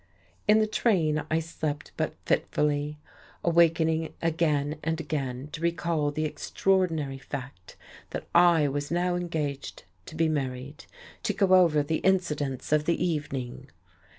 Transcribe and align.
In 0.47 0.57
the 0.57 0.65
train 0.65 1.23
I 1.29 1.39
slept 1.39 1.91
but 1.95 2.15
fitfully, 2.25 2.97
awakening 3.43 4.15
again 4.19 4.79
and 4.83 4.99
again 4.99 5.49
to 5.51 5.61
recall 5.61 6.09
the 6.09 6.25
extraordinary 6.25 7.19
fact 7.19 7.75
that 8.09 8.25
I 8.33 8.67
was 8.67 8.89
now 8.89 9.15
engaged 9.15 9.83
to 10.07 10.15
be 10.15 10.27
married, 10.27 10.85
to 11.21 11.33
go 11.33 11.53
over 11.53 11.83
the 11.83 11.97
incidents 11.97 12.71
of 12.71 12.85
the 12.85 12.97
evening. 13.05 13.69